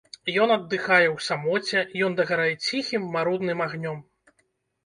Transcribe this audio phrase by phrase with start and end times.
[0.43, 3.99] Ён аддыхае ў самоце, ён дагарае ціхім, марудным агнём.